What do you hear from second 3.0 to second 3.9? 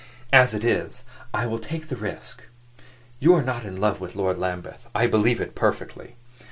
You are not in